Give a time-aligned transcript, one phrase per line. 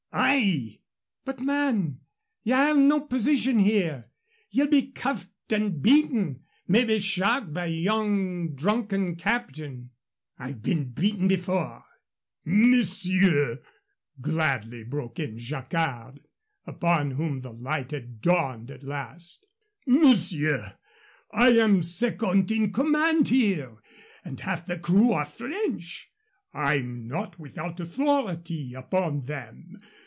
[0.13, 0.81] "Ay!"
[1.25, 2.01] "But, man,
[2.43, 4.09] you have no position here;
[4.49, 9.91] ye'll be cuffed and beaten maybe shot by yon drunken captain"
[10.37, 11.85] "I've been beaten before"
[12.45, 13.61] "Monsieur,"
[14.19, 16.19] gladly broke in Jacquard,
[16.67, 19.45] upon whom the light had dawned at last
[19.87, 20.77] "monsieur,
[21.31, 23.77] I am second in command here,
[24.25, 26.11] and half the crew are French.
[26.53, 29.81] I'm not without authority upon them.